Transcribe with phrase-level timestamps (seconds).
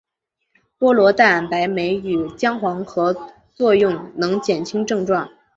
[0.79, 3.15] 菠萝蛋白酶与姜黄合
[3.79, 5.29] 用能减轻症状。